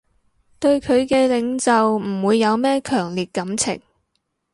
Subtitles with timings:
[0.59, 3.79] 對佢嘅領袖唔會有咩強烈感情